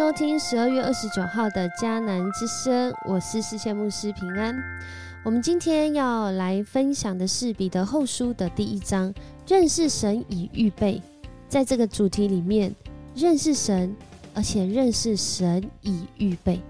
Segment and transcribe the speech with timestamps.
[0.00, 4.56] 收听十二月二十九号的迦南之声，我是世界牧师平安。
[5.22, 9.12] 我们今天要来分享的是彼得后书的第一章，
[9.46, 11.02] 认识神已预备。
[11.50, 12.74] 在这个主题里面，
[13.14, 13.94] 认识神，
[14.32, 16.62] 而且认识神已预备。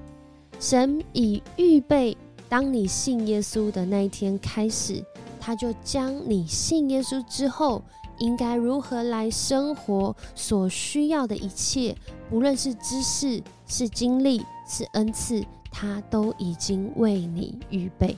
[0.58, 2.16] 神已预备，
[2.48, 5.04] 当你信耶稣的那一天开始，
[5.38, 7.80] 他就将你信耶稣之后。
[8.20, 10.14] 应该如何来生活？
[10.34, 11.96] 所需要的一切，
[12.30, 18.16] 无论是知识、是经历、是恩赐，他都已经为你预备。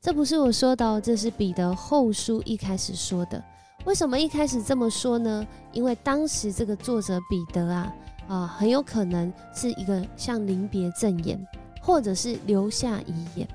[0.00, 3.42] 这不是我说的，这是彼得后书一开始说的。
[3.86, 5.46] 为什么一开始这么说呢？
[5.72, 7.94] 因为当时这个作者彼得啊，
[8.28, 11.42] 啊，很有可能是一个像临别赠言，
[11.80, 13.48] 或者是留下遗言。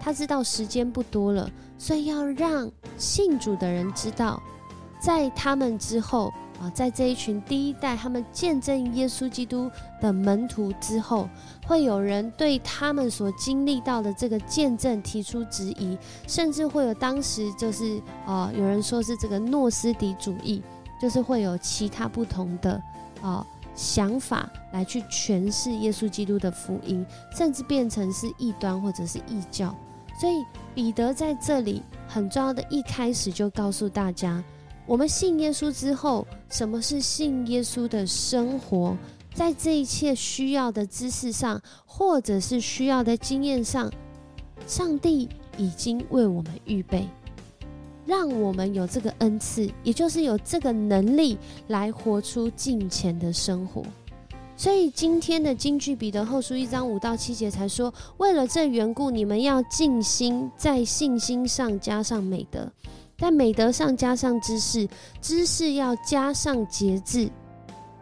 [0.00, 4.42] 他知道时间不多了，所以要让信主的人知道。
[5.04, 11.28] 在他们之后啊，在这一群第一代他们见证耶稣基督的门徒之后，
[11.66, 20.62] 会有人对他们所经历到的这个见证提出质疑，甚至会有当时就是啊，有人说是这个诺斯底主义，
[20.98, 22.82] 就是会有其他不同的
[23.20, 27.04] 啊想法来去诠释耶稣基督的福音，
[27.36, 29.74] 甚至变成是异端或者是异教。
[30.18, 30.42] 所以
[30.74, 34.42] 彼得在这里很重要的一开始就告诉大家。
[34.86, 38.96] 我们信耶稣之后，什么是信耶稣的生活？
[39.34, 43.90] 在这一切需要的知识上，或者是需要的经验上，
[44.66, 47.08] 上帝已经为我们预备，
[48.04, 53.82] 让我们有这个恩赐，也就是有这个能力来活出敬虔的生活。
[54.56, 62.70] 所以今天的金句彼得后书一章五到七节才说：为了这缘故，你们要尽心，在信心上加上美德。
[63.24, 64.86] 在美德上加上知识，
[65.22, 67.30] 知识要加上节制，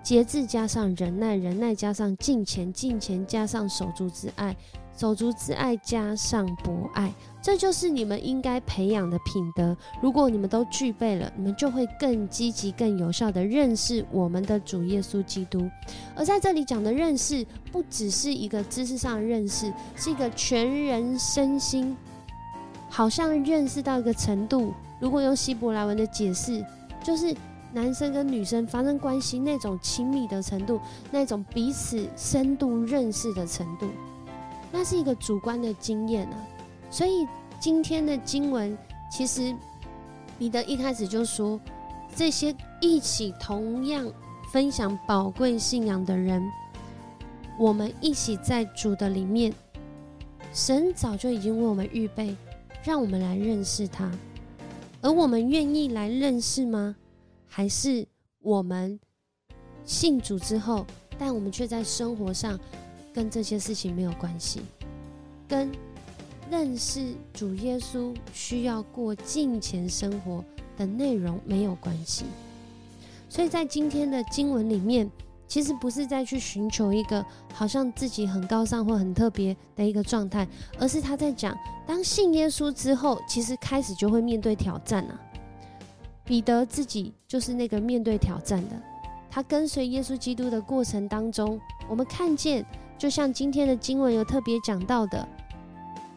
[0.03, 4.57] 节制加上忍耐，忍耐加上敬虔，敬虔加上手足之爱，
[4.97, 9.77] 手足之爱加上博爱，这就是你们应该培养的品德。
[10.01, 15.71] 如果你们都具备了，你们就会更积极、更有效的认识我们的主耶稣基督。
[16.17, 21.97] 而在这里讲的认识，不只是一个知识上的认识，是一个全人身心，
[22.91, 24.75] 好像认识到一个程度。
[25.03, 26.65] 如果用希伯来文的解释，
[27.03, 27.35] 就是
[27.73, 30.81] 男生跟女生发生关系那种亲密的程度，
[31.11, 33.89] 那种彼此深度认识的程度，
[34.71, 36.37] 那是一个主观的经验啊。
[36.89, 37.27] 所以
[37.59, 38.79] 今天的经文，
[39.11, 39.53] 其实
[40.39, 41.59] 彼得一开始就说，
[42.15, 44.07] 这些一起同样
[44.53, 46.41] 分享宝贵信仰的人，
[47.59, 49.53] 我们一起在主的里面，
[50.53, 52.37] 神早就已经为我们预备，
[52.85, 54.09] 让我们来认识他。
[55.03, 56.97] 而我们愿意来认识吗？
[57.47, 58.07] 还是
[58.41, 58.99] 我们
[59.85, 60.87] 信主之后，
[61.19, 62.59] 但我们却在生活上
[63.13, 64.61] 跟这些事情没有关系，
[65.47, 65.71] 跟
[66.51, 70.43] 认识主耶稣需要过敬虔生活
[70.77, 72.25] 的内容没有关系？
[73.29, 75.11] 所以在今天的经文里面。
[75.53, 80.49] 其实不是在去寻求一个好像自己很高尚或很特别的一个状态，
[80.79, 81.55] 而是他在讲，
[81.87, 85.21] 当信耶稣之后，其实开始就会面对挑战啊。
[86.25, 88.83] 彼得自己就是那个面对挑战的，
[89.31, 92.65] 他跟随耶稣基督的过程当中，我们看见，
[92.97, 95.29] 就像今天的经文有特别讲到的，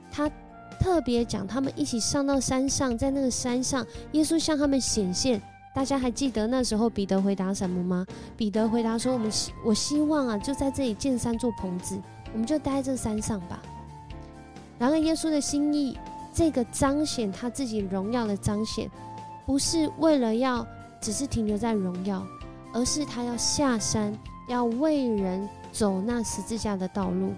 [0.09, 0.31] 他
[0.79, 5.41] 特别讲他们一起上到山上，在那个山上，耶稣向他们显现。
[5.75, 8.07] 大家还记得那时候彼得回答什么吗？
[8.37, 11.99] 彼得回答说：“我们希我希望啊，就在这里建三座棚子，
[12.31, 13.61] 我们就待在这山上吧。”
[14.79, 15.97] 然而，耶稣的心意，
[16.33, 18.89] 这个彰显他自己荣耀的彰显，
[19.45, 20.65] 不是为了要
[21.01, 22.25] 只是停留在荣耀，
[22.73, 24.17] 而是他要下山，
[24.47, 27.33] 要为人走那十字架的道路。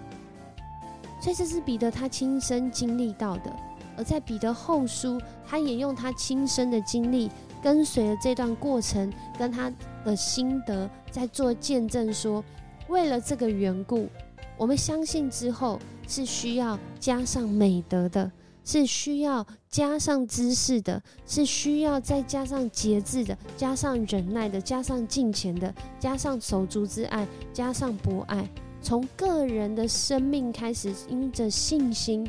[1.20, 3.52] 所以，这是彼得他亲身经历到的。
[3.96, 7.28] 而在彼得后书，他也用他亲身的经历。
[7.62, 9.72] 跟随着这段过程，跟他
[10.04, 12.44] 的心得在做见证，说
[12.88, 14.08] 为了这个缘故，
[14.56, 18.30] 我们相信之后是需要加上美德的，
[18.64, 28.48] 是需要加上知识的，是需要再加上节制的，加上忍耐的，加上敬虔的，加上手足之爱，加上博爱，
[28.80, 32.28] 从个人的生命开始，因着信心，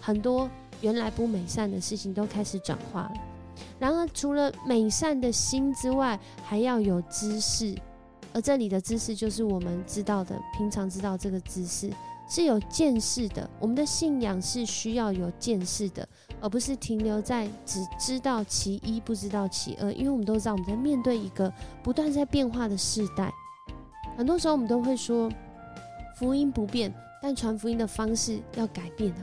[0.00, 0.48] 很多
[0.80, 3.14] 原来不美善的事情都开始转化了。
[3.78, 7.74] 然而，除了美善的心之外，还要有知识。
[8.34, 11.90] 而这里的知识，就是我们知道的，平常知道这个知识
[12.28, 13.48] 是有见识的。
[13.58, 16.06] 我们的信仰是需要有见识的，
[16.40, 19.90] 而不是停留在只知道其一，不知道其二。
[19.92, 21.50] 因为我们都知道，我们在面对一个
[21.82, 23.32] 不断在变化的时代。
[24.16, 25.30] 很多时候，我们都会说，
[26.18, 29.20] 福音不变，但传福音的方式要改变了。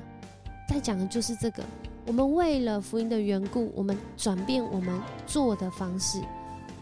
[0.68, 1.64] 在讲的就是这个，
[2.06, 6.22] 我们为了福音的缘故，我们转变我们做的方式，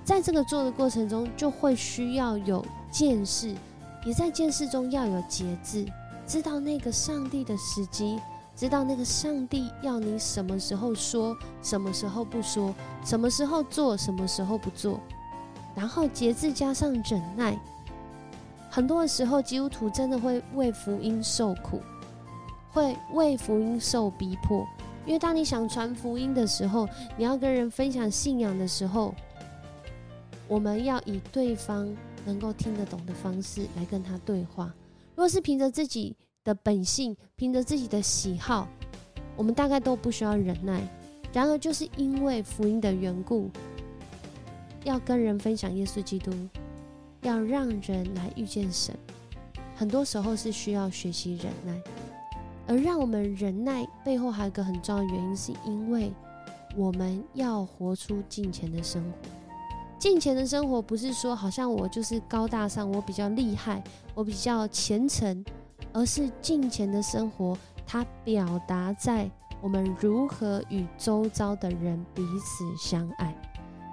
[0.03, 3.55] 在这个做的过程中，就会需要有见识，
[4.05, 5.85] 也在见识中要有节制，
[6.27, 8.19] 知道那个上帝的时机，
[8.53, 12.75] 知道那个上帝要你什么时候说，什么时候不说，
[13.05, 14.99] 什么时候做，什么时候不做，
[15.73, 17.57] 然后节制加上忍耐，
[18.69, 21.81] 很多的时候，基督徒真的会为福音受苦。
[22.73, 24.65] 会为福音受逼迫，
[25.05, 29.13] 因为当你想传福音的时候，你要跟人分享信仰的时候，
[30.47, 31.93] 我们要以对方
[32.25, 34.73] 能够听得懂的方式来跟他对话。
[35.15, 38.67] 如果是凭着自己的本性，凭着自己的喜好，
[39.35, 40.81] 我们大概都不需要忍耐。
[41.33, 43.49] 然而，就是因为福音的缘故，
[44.83, 46.31] 要跟人分享耶稣基督，
[47.23, 48.95] 要让人来遇见神，
[49.75, 51.81] 很多时候是需要学习忍耐。
[52.67, 56.13] 而让我们忍耐背后还有一个很重要的原因，是因为
[56.75, 59.29] 我们要活出敬虔的生活。
[59.99, 63.83] 敬虔的生活不是说好像我就是高大上，我比较厉害，
[64.13, 65.43] 我比较虔诚，
[65.91, 69.29] 而是敬虔的生活，它表达在
[69.61, 73.35] 我们如何与周遭的人彼此相爱，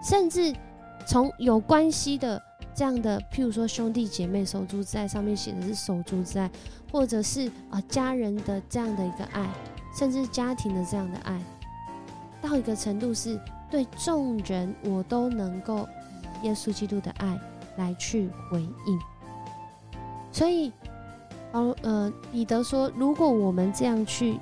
[0.03, 0.55] 甚至
[1.07, 2.41] 从有关系的。
[2.75, 6.51] 这样的，譬如说兄弟姐妹守株在上面写的是守株在，
[6.91, 9.49] 或者是啊家人的这样的一个爱，
[9.95, 11.41] 甚至家庭的这样的爱，
[12.41, 13.39] 到一个程度是
[13.71, 15.87] 对众人我都能够
[16.43, 17.39] 耶稣基督的爱
[17.77, 18.99] 来去回应。
[20.33, 20.73] 所以，
[21.53, 24.39] 哦呃彼得说，如果我们这样去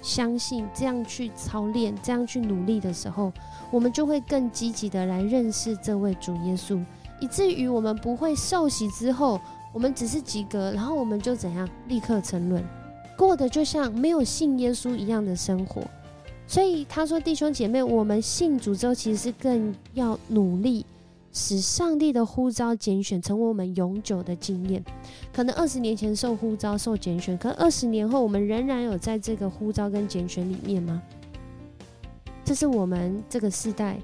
[0.00, 3.32] 相信，这样去操练，这样去努力的时候，
[3.70, 6.82] 我们就会更积极的来认识这位主耶稣。
[7.22, 9.40] 以至于我们不会受洗之后，
[9.72, 12.60] 我们只是及格，然后我们就怎样立刻沉沦，
[13.16, 15.82] 过得就像没有信耶稣一样的生活。
[16.48, 20.84] 所以他说：“弟兄姐妹，我们信主之后，其实是更要努力，
[21.32, 24.84] 使上帝的呼召拣选成为我们永久的经验。
[25.32, 31.00] 可能二十年前受呼召、受拣选，可二十年后，我们仍然有在这个呼召跟拣选里面吗？
[32.44, 33.96] 这是我们这个时代。”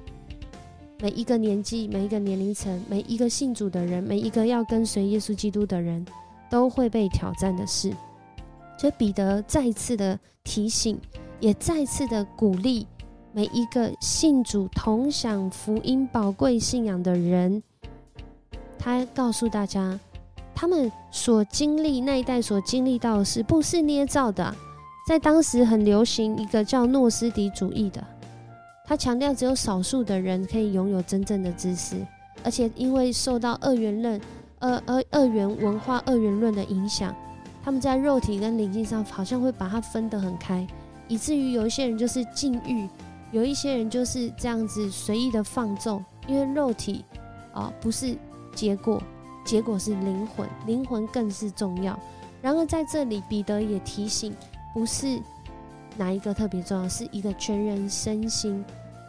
[1.00, 6.04] 每一个年纪、每一个年龄层、每一个信主的人、每一个要跟随耶稣基督的人，
[6.50, 7.92] 都会被挑战的事。
[8.76, 10.98] 所以彼得再次的提醒，
[11.38, 12.84] 也再次的鼓励
[13.32, 17.62] 每一个信主、同享福音宝贵信仰的人。
[18.76, 19.98] 他告诉大家，
[20.52, 24.52] 他们所经历那一代所经历到的事，不是捏造的。
[25.06, 28.04] 在当时很流行一个叫诺斯底主义的。
[28.88, 31.96] 他强调，只有少数的人可以拥有真正的知识，
[32.42, 34.18] 而且因为受到二元论、
[34.60, 37.14] 二二二元文化、二元论的影响，
[37.62, 40.66] 他们在肉体跟灵性上好像会把它分得很开，
[41.06, 42.88] 以至于有一些人就是禁欲，
[43.30, 47.04] 有一些人就是这样子随意的放纵，因为肉体
[47.52, 48.16] 啊不是
[48.54, 49.02] 结果，
[49.44, 51.98] 结果是灵魂，灵魂更是重要。
[52.40, 54.34] 然而在这里，彼得也提醒，
[54.72, 55.20] 不是。
[55.98, 56.88] 哪一个特别重要？
[56.88, 58.64] 是一个全人身心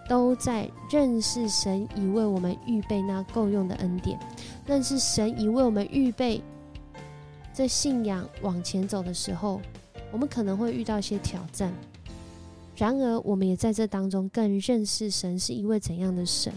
[0.10, 4.20] 都在认识神已为我们预备那够用的恩典，
[4.66, 6.42] 认识神已为我们预备
[7.54, 9.62] 这信仰往前走的时候，
[10.12, 11.72] 我们可能会遇到一些挑战。
[12.76, 16.52] 然而，我们也在这当中更认识神是一位怎样的神。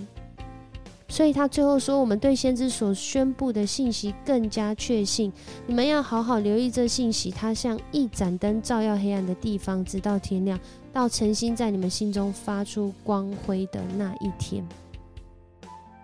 [1.13, 5.31] 所以他最后说：“我们对先知所宣布的信息更加确信，
[5.67, 7.31] 你们要好好留意这信息。
[7.31, 10.59] 它像一盏灯，照耀黑暗的地方，直到天亮，
[10.91, 14.67] 到晨星在你们心中发出光辉的那一天。”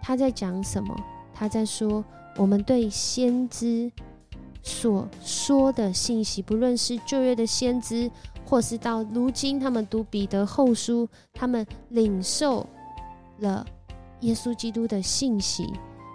[0.04, 0.94] 他在讲什么？
[1.32, 2.04] 他在说，
[2.36, 3.90] 我们对先知
[4.62, 8.10] 所说的信息，不论是旧约的先知，
[8.44, 12.66] 或是到如今他们读彼得后书，他们领受
[13.38, 13.64] 了。
[14.20, 15.72] 耶稣基督的信息，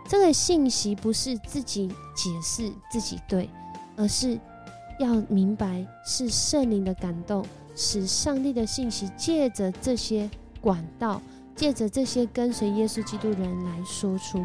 [0.07, 3.49] 这个信息不是自己解释自己对，
[3.95, 4.39] 而是
[4.99, 7.45] 要明白是圣灵的感动，
[7.75, 10.29] 使上帝的信息借着这些
[10.59, 11.21] 管道，
[11.55, 14.43] 借着这些跟随耶稣基督人来说出。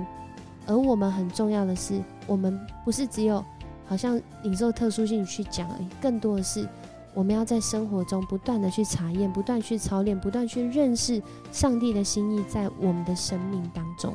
[0.66, 3.44] 而我们很重要的是，我们不是只有
[3.86, 6.68] 好像领受特殊性去讲而已，更多的是。
[7.14, 14.14] 我们要在生活中不断的去查验，不断去操练，不断去认识上帝的心意在我们的生命当中。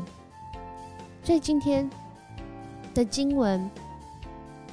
[1.23, 1.89] 所以今天
[2.93, 3.69] 的经文，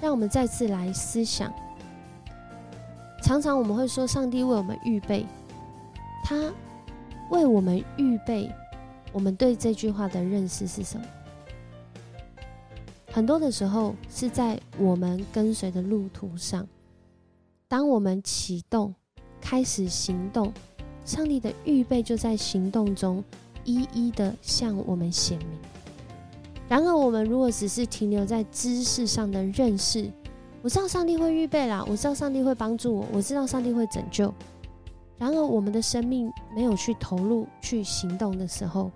[0.00, 1.52] 让我们再次来思想。
[3.22, 5.26] 常常我们会说，上帝为我们预备，
[6.24, 6.36] 他
[7.30, 8.50] 为我们预备。
[9.12, 11.04] 我们对这句话的认识是什么？
[13.10, 16.64] 很多的时候是在我们跟随的路途上，
[17.70, 18.92] 当我们启动、
[19.40, 20.52] 开始行动，
[21.04, 23.22] 上帝的预备就在行动中
[23.62, 25.48] 一一的向我们显明。
[26.68, 30.10] 然而，我们如果只是停留在知识上的认识，
[30.62, 34.34] 我知道上帝会预备啦，我知道上帝会帮助我，我知道上帝会拯救。
[35.16, 38.90] 然而，我们的生命没有去投入、去行动的时候，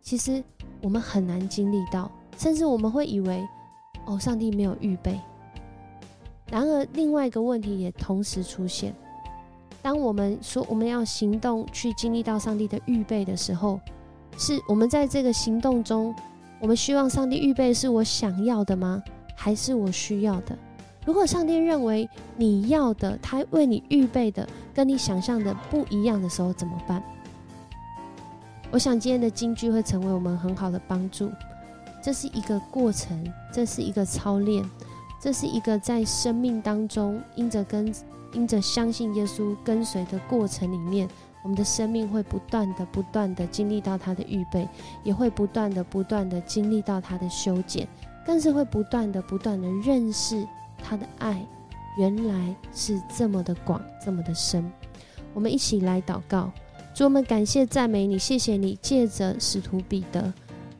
[0.00, 0.42] 其实
[0.80, 3.46] 我们很难经历到，甚至我们会以为。
[4.06, 5.20] 哦，上帝没有预备。
[6.50, 8.94] 然而，另外一个问题也同时出现：
[9.82, 13.80] 当我们说我们要行动去经历到上帝的预备的时候，
[14.38, 16.14] 是我们在这个行动中，
[16.60, 19.02] 我们希望上帝预备是我想要的吗？
[19.36, 20.56] 还是我需要的？
[21.04, 27.02] 如果上帝认为你要的，他为你预备的跟你想象的不一样的时候，怎么办？
[28.70, 31.30] 我想今天的金句会成为我们很好的帮助。
[32.02, 34.64] 这是一个过程，这是一个操练，
[35.24, 37.90] 这是一个在生命当中因着跟
[38.34, 41.08] 因着相信耶稣跟随的过程里面，
[41.42, 44.68] 我们的生命会不断的不断的经历到他的预备，
[45.02, 47.88] 也会不断的不断的经历到他的修剪，
[48.26, 51.42] 更是会不断的不断的认识他的爱，
[51.96, 54.70] 原来是这么的广，这么的深。
[55.32, 56.52] 我们一起来祷告，
[56.94, 60.30] 主我们感谢赞美你，谢谢你借着使徒彼得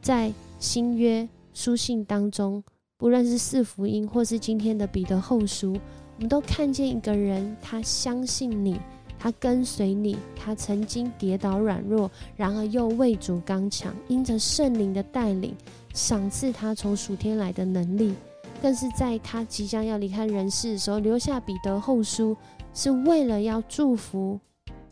[0.02, 0.30] 在。
[0.60, 2.64] 新约书信当中，
[3.04, 5.75] 不论是四福音，或是今天的彼得后书，
[6.16, 8.80] 我们都看见一个人，他相信你，
[9.18, 15.54] 他跟随你，他曾经跌倒软弱，然而又为主刚强，因着圣灵的带领，
[15.92, 18.14] 赏赐他从属天来的能力，
[18.62, 22.34] 更是在他即将要离开人世的时候，留下彼得后书，
[22.73, 24.40] 是为了要祝福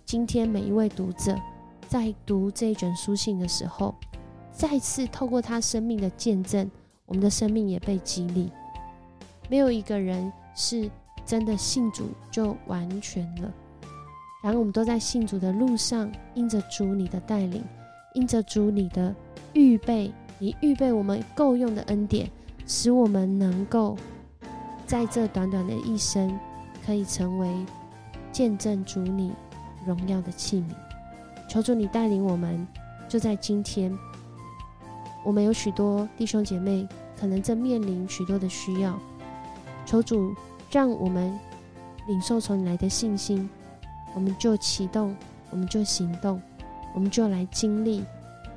[0.05, 1.35] 今天每一位读者，
[1.89, 3.95] 在读这一卷书信的时候。
[4.55, 6.71] 再次透过他生命的见证，
[7.07, 8.51] 我们的生命也被激励。
[9.49, 10.91] 没有一个人是
[11.27, 13.53] 真的信主就完全了。
[14.43, 17.63] 然而，我们都在信主的路上，因着主你的带领，
[18.15, 19.15] 因着主你的
[19.53, 22.29] 预备，你预备我们够用的恩典，
[22.67, 23.97] 使我们能够
[24.87, 26.37] 在这短短的一生，
[26.85, 27.49] 可以成为
[28.33, 29.33] 见证主你
[29.87, 30.75] 荣耀的器皿。
[31.49, 32.67] 求主你带领我们，
[33.09, 33.97] 就在今天。
[35.25, 36.87] 我们有许多弟兄姐妹，
[37.19, 38.99] 可能正面临许多的需要，
[39.87, 40.35] 求主
[40.71, 41.39] 让我们
[42.09, 43.49] 领受从你来的信心，
[44.15, 45.15] 我们就启动，
[45.51, 46.41] 我们就行动，
[46.95, 48.03] 我们就来经历，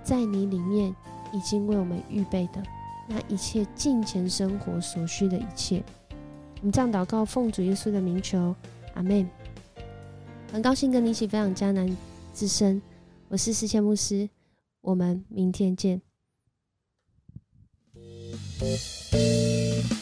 [0.03, 0.93] 在你里面
[1.31, 2.63] 已经为我们预备的
[3.07, 5.83] 那一切近前生活所需的一切。
[6.61, 8.55] 我们这样祷告，奉主耶稣的名求，
[8.95, 9.29] 阿门。
[10.51, 11.95] 很高兴跟你一起分享迦南
[12.33, 12.81] 之声，
[13.27, 14.27] 我是世谦牧师，
[14.81, 16.04] 我们明天见。
[18.61, 19.94] Música